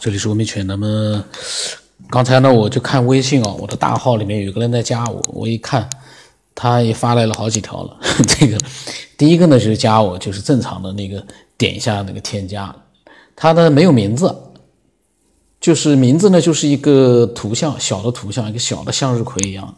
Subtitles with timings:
[0.00, 0.64] 这里是文明犬。
[0.66, 1.24] 那么
[2.08, 5.88] 刚才呢，我就看微信哦，我的大号里面有个人在加我，我一看，
[6.54, 7.96] 他也发来了好几条了。
[8.26, 8.56] 这个
[9.16, 11.24] 第一个呢就是加我，就是正常的那个
[11.56, 12.74] 点一下那个添加，
[13.34, 14.34] 他呢没有名字，
[15.60, 19.74] 就是名字呢就是一个图像，小的图像，一个小的向日葵一样。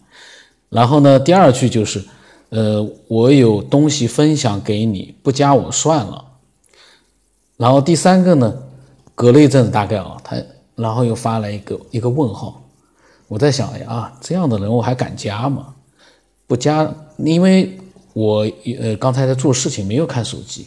[0.68, 2.04] 然后呢，第二句就是，
[2.50, 6.26] 呃，我有东西分享给你，不加我算了。
[7.56, 8.54] 然后第三个呢？
[9.20, 10.34] 隔了一阵子，大概啊，他
[10.76, 12.62] 然后又发了一个一个问号。
[13.28, 15.74] 我在想呀，这样的人我还敢加吗？
[16.46, 17.78] 不加，因为
[18.14, 20.66] 我呃刚才在做事情，没有看手机，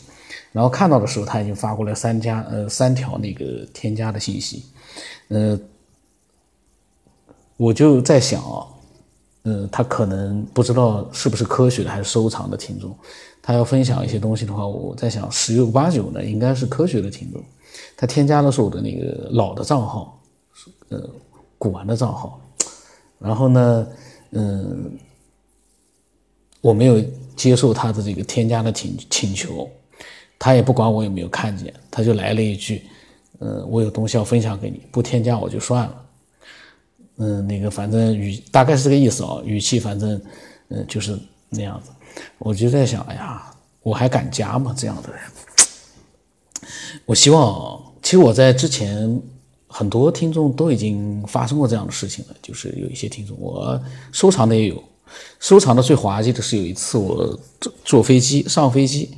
[0.52, 4.64] 然后看到的时候他已经发过来三加呃三条那个添加的信息，
[5.30, 5.60] 呃，
[7.58, 8.68] 我就在想啊，
[9.46, 12.96] 嗯，他可能不知道是不是科学的还是收藏的听众，
[13.42, 17.44] 他要分享一些东西的话，我在想十有八九呢应该是科学的听众。
[17.96, 20.22] 他添加的是我的那个老的账号，
[20.90, 21.10] 呃，
[21.58, 22.42] 古玩的账号，
[23.20, 23.88] 然后呢，
[24.32, 24.98] 嗯，
[26.62, 27.02] 我没有
[27.36, 29.70] 接受他的这个添加的请请求，
[30.38, 32.84] 他也不管我有没有看见，他就来了一句，
[33.40, 36.06] 呃，我有东西要分享给你，不添加我就算了，
[37.18, 40.22] 嗯，那个反正语大概是这个意思啊，语气反正，
[40.70, 41.18] 嗯，就是
[41.50, 41.92] 那样子，
[42.40, 44.74] 我就在想，哎呀，我还敢加吗？
[44.78, 45.22] 这样的人。
[47.06, 47.83] 我希望，
[48.14, 49.20] 其实我在之前
[49.66, 54.84] 很多听众都已经发生过这样的事情了，就是有一些听众，我收藏的也有，
[55.40, 59.18] 收藏的最滑稽的是有一次我坐坐飞机上飞机，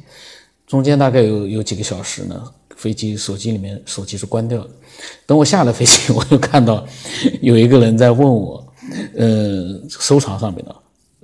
[0.65, 2.41] 中间大概有有几个小时呢，
[2.77, 4.69] 飞机手机里面手机是关掉的，
[5.25, 6.87] 等我下了飞机，我就看到
[7.41, 8.65] 有一个人在问我，
[9.17, 10.75] 呃，收藏上面的，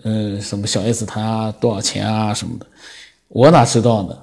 [0.03, 2.65] 呃，什么小 S 它多少钱啊什么的，
[3.29, 4.17] 我哪知道呢？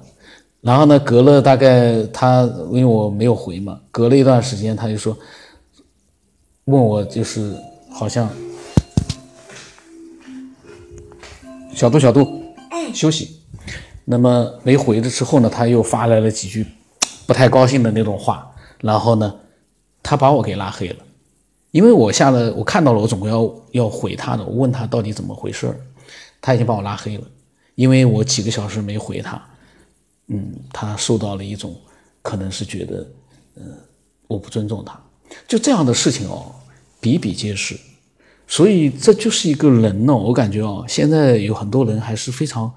[0.61, 0.99] 然后呢？
[0.99, 5.17] 隔了大概他，因为我没有回嘛，隔了一段时间，他就说
[6.65, 7.55] 问我，就是
[7.89, 8.29] 好像
[11.73, 12.43] 小度小度
[12.93, 13.39] 休息。
[14.03, 16.67] 那么没回的之后呢，他又发来了几句
[17.25, 18.51] 不太高兴的那种话。
[18.81, 19.33] 然后呢，
[20.03, 20.97] 他把我给拉黑了，
[21.71, 24.43] 因为我下了，我看到了，我总归要要回他的。
[24.43, 25.73] 我问他到底怎么回事
[26.41, 27.23] 他已经把我拉黑了，
[27.75, 29.41] 因为我几个小时没回他。
[30.29, 31.75] 嗯，他受到了一种，
[32.21, 33.11] 可能是觉得，
[33.55, 33.77] 嗯，
[34.27, 34.99] 我不尊重他，
[35.47, 36.53] 就这样的事情哦，
[37.01, 37.75] 比比皆是，
[38.47, 42.71] 所以这就是一个人呢，我感觉哦，现在有很多人还是非常，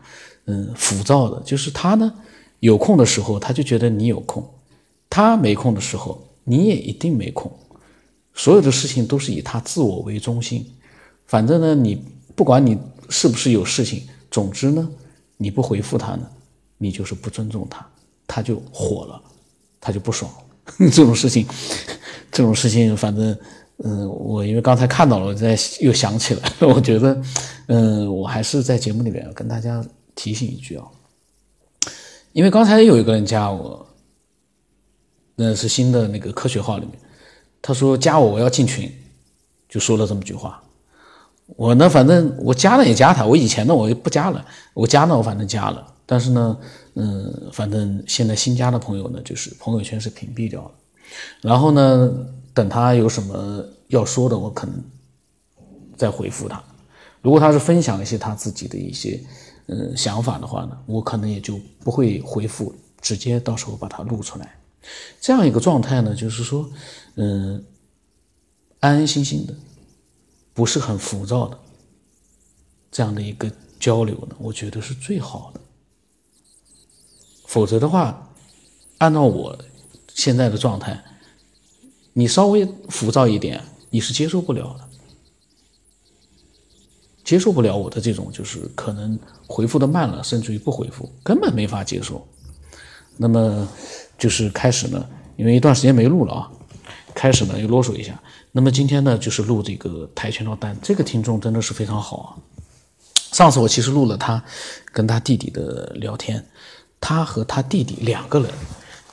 [0.47, 2.13] 嗯，浮躁的，就是他呢，
[2.61, 4.43] 有空的时候他就觉得你有空，
[5.11, 7.53] 他没空的时候你也一定没空，
[8.35, 10.67] 所有的事情都是以他自我为中心，
[11.27, 12.03] 反正呢，你
[12.35, 12.79] 不管你
[13.11, 14.89] 是不是有事情，总之呢，
[15.37, 16.27] 你不回复他呢。
[16.83, 17.87] 你就是不尊重他，
[18.27, 19.23] 他就火了，
[19.81, 20.29] 他就不爽。
[20.93, 21.47] 这种事情，
[22.31, 23.37] 这种事情，反正，
[23.85, 27.23] 嗯，我因为刚才看到了，我在又想起来， 我觉得，
[27.67, 29.85] 嗯，我还是在节目里面跟大家
[30.15, 30.85] 提醒一句啊，
[32.33, 33.87] 因为刚才有一个人加我，
[35.37, 36.99] 那是新的那个科学号里面，
[37.61, 38.93] 他说加我，我要进群，
[39.69, 40.63] 就说了这么句话。
[41.57, 44.45] 我呢，反正我加了也加他，我以前呢我就不加了，
[44.75, 45.92] 我加呢我反正加了。
[46.13, 46.59] 但是呢，
[46.93, 50.71] 嗯，反正现在新加的朋友呢，就是朋友圈是屏蔽掉了。
[51.41, 52.13] 然后呢，
[52.53, 54.75] 等他有什么要说的，我可能
[55.97, 56.63] 再回复他。
[57.23, 59.19] 如果他是分享一些他自己的一些
[59.69, 64.55] 嗯想法的话呢，我可能也就不会回复，直接到时候把它录出来。
[65.19, 66.69] 这样一个状态呢，就是说，
[67.15, 67.65] 嗯，
[68.81, 69.55] 安安心心的，
[70.53, 71.59] 不是很浮躁的
[72.91, 75.61] 这样的一个交流呢，我觉得是最好的。
[77.53, 78.33] 否则的话，
[78.97, 79.59] 按照我
[80.15, 81.05] 现在的状态，
[82.15, 84.89] 你稍微浮躁一点，你是接受不了的，
[87.23, 92.27] 接受不了我的这种，就是可能回复的慢了，甚至于不回复，根本没法接受。
[93.19, 93.69] 那么
[94.17, 96.51] 就是开始呢，因为一段时间没录了啊，
[97.15, 98.19] 开始呢又啰嗦一下。
[98.51, 102.29] 那么今天呢，就是录这个跆拳道单，这个听众真的是非常好啊。
[103.15, 104.43] 上次我其实录了他
[104.91, 106.43] 跟他弟弟的聊天。
[107.03, 108.49] 他和他弟弟两个人，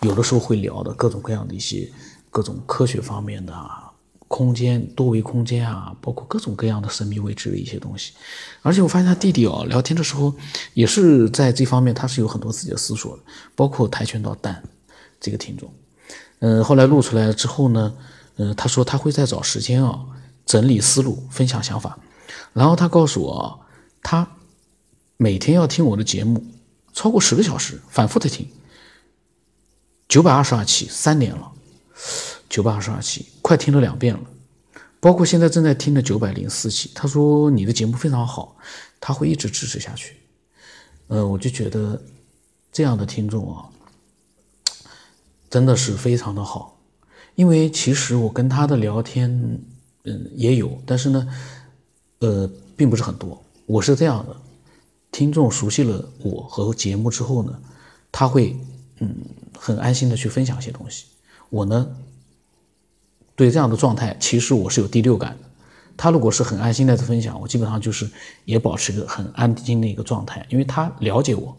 [0.01, 1.91] 有的时候会聊的各种各样的一些
[2.29, 3.91] 各种科学方面的啊，
[4.27, 8.13] 空间多维空间啊，包括各种各样的神秘未知的一些东西。
[8.61, 10.31] 而且我发现他弟弟哦，聊天的时候
[10.75, 13.23] 也是在这方面，他是有很多自己的思索的，
[13.55, 14.63] 包括跆拳道蛋
[15.19, 15.73] 这个听众。
[16.41, 17.91] 嗯，后来录出来了之后呢，
[18.35, 19.99] 嗯，他说他会再找时间啊，
[20.45, 21.97] 整理思路，分享想法。
[22.53, 23.59] 然后他告诉我，
[24.03, 24.25] 他
[25.17, 26.45] 每天要听我的节目。
[26.93, 28.47] 超过十个小时，反复的听，
[30.07, 31.51] 九百二十二期，三年了。
[32.47, 34.21] 九百二十二期，快听了两遍了，
[34.99, 36.89] 包括现在正在听的九百零四期。
[36.95, 38.55] 他说你的节目非常好，
[38.99, 40.15] 他会一直支持下去。
[41.07, 42.01] 呃，我就觉得
[42.71, 43.69] 这样的听众啊，
[45.49, 46.79] 真的是非常的好，
[47.35, 49.29] 因为其实我跟他的聊天，
[50.05, 51.27] 嗯，也有，但是呢，
[52.19, 53.39] 呃，并不是很多。
[53.67, 54.35] 我是这样的，
[55.11, 57.59] 听众熟悉了我和节目之后呢，
[58.11, 58.55] 他会
[58.99, 59.15] 嗯
[59.57, 61.05] 很安心的去分享一些东西。
[61.49, 61.95] 我呢。
[63.35, 65.49] 对这样的状态，其实我是有第六感的。
[65.95, 68.11] 他如果是很安心的在分享，我基本上就是
[68.43, 71.57] 也保持一个很安静的一个状态，因为他了解我，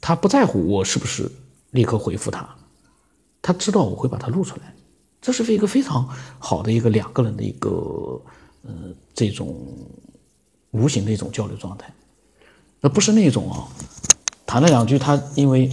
[0.00, 1.30] 他不在乎我是不是
[1.70, 2.44] 立刻回复他，
[3.40, 4.74] 他知道我会把它录出来，
[5.22, 6.08] 这是一个非常
[6.40, 8.20] 好的一个两个人的一个
[8.62, 8.72] 呃
[9.14, 9.64] 这种
[10.72, 11.94] 无形的一种交流状态，
[12.80, 13.68] 那不是那种啊，
[14.46, 15.70] 谈了两句，他因为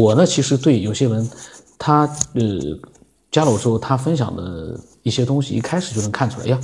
[0.00, 1.30] 我呢，其实对有些人，
[1.78, 2.78] 他呃。
[3.32, 6.60] 加了我之后，他分享的一些东西，一开始就能看出来，呀，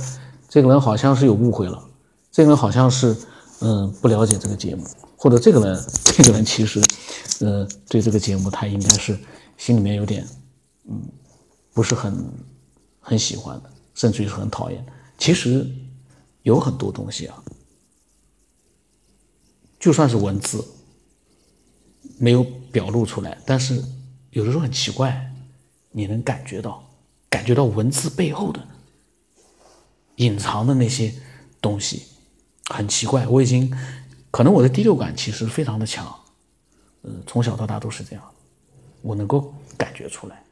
[0.49, 1.81] 这个人好像是有误会了，
[2.29, 3.15] 这个人好像是，
[3.61, 4.83] 嗯，不了解这个节目，
[5.15, 6.81] 或者这个人，这个人其实，
[7.39, 9.17] 呃，对这个节目他应该是
[9.55, 10.27] 心里面有点，
[10.89, 11.01] 嗯，
[11.73, 12.13] 不是很
[12.99, 14.85] 很喜欢的，甚至于是很讨厌。
[15.17, 15.65] 其实
[16.43, 17.41] 有很多东西啊，
[19.79, 20.65] 就算是文字
[22.17, 23.83] 没有表露出来，但是
[24.31, 25.23] 有的时候很奇怪。
[25.89, 26.87] 你能感觉到，
[27.27, 28.67] 感觉到文字背后的
[30.17, 31.11] 隐藏的那些
[31.59, 32.03] 东西，
[32.65, 33.25] 很奇怪。
[33.25, 33.75] 我已经，
[34.29, 36.13] 可能我的第六感其实非常的强，
[37.01, 38.23] 嗯，从小到大都是这样，
[39.01, 40.43] 我能够感觉出来。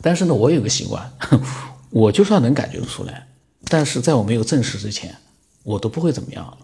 [0.00, 1.12] 但是呢，我有个习惯，
[1.90, 3.26] 我就算能感觉出来，
[3.64, 5.16] 但是在我没有证实之前，
[5.64, 6.58] 我都不会怎么样。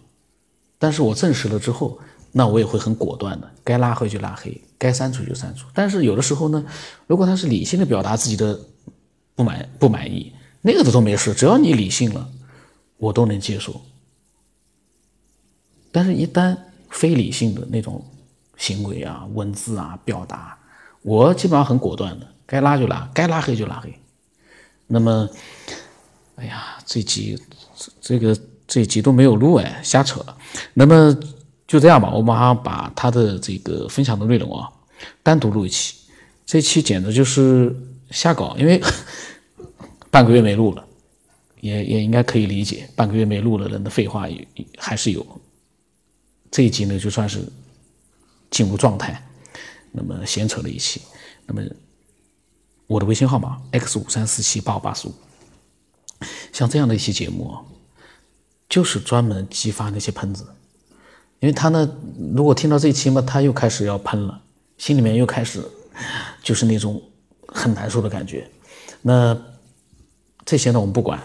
[0.80, 1.96] 但是我证实了之后。
[2.32, 5.66] 那我也会很果断的，该拉黑就拉黑，该删除就删除。
[5.74, 6.64] 但是有的时候呢，
[7.08, 8.56] 如果他是理性的表达自己的
[9.34, 10.32] 不满不满意，
[10.62, 12.30] 那个都没事，只要你理性了，
[12.98, 13.80] 我都能接受。
[15.90, 16.56] 但是，一旦
[16.88, 18.00] 非理性的那种
[18.56, 20.56] 行为啊、文字啊、表达，
[21.02, 23.92] 我基本上很果断的，该拉就拉，该拉黑就拉黑。
[24.86, 25.28] 那么，
[26.36, 27.36] 哎呀，这集
[28.00, 28.38] 这个
[28.70, 30.24] 这一集都没有录哎，瞎扯。
[30.72, 31.14] 那么。
[31.70, 34.68] 就这样吧，我马上把他的这个分享的内容啊，
[35.22, 35.94] 单独录一期。
[36.44, 37.72] 这期简直就是
[38.10, 38.82] 瞎搞，因为
[40.10, 40.84] 半个月没录了，
[41.60, 44.44] 也也应该可以理解，半个月没录了，人的废话也
[44.78, 45.24] 还是有。
[46.50, 47.38] 这一集呢，就算是
[48.50, 49.24] 进入状态，
[49.92, 51.00] 那么闲扯了一期。
[51.46, 51.62] 那么
[52.88, 55.14] 我的微信号码 x 五三四七八五八四五，
[56.52, 57.62] 像这样的一期节目啊，
[58.70, 60.46] 就是专门激发那些喷子。
[61.40, 61.90] 因为他呢，
[62.34, 64.42] 如果听到这期嘛，他又开始要喷了，
[64.78, 65.62] 心里面又开始
[66.42, 67.02] 就是那种
[67.48, 68.48] 很难受的感觉。
[69.02, 69.38] 那
[70.46, 71.20] 这些呢，我们不管。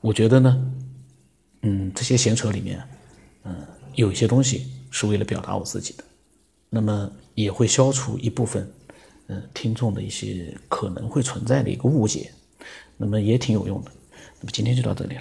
[0.00, 0.72] 我觉得呢，
[1.62, 2.80] 嗯，这些闲扯里面，
[3.42, 3.56] 嗯，
[3.96, 6.04] 有一些东西是为了表达我自己的，
[6.70, 8.70] 那么也会消除一部分
[9.26, 12.30] 嗯听众的一些可能会存在的一个误解，
[12.96, 13.90] 那么也挺有用的。
[14.38, 15.16] 那么今天就到这里了。